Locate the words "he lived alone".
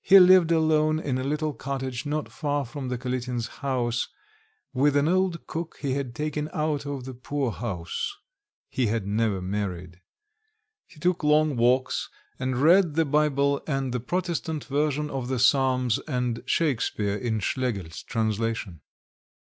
0.00-0.98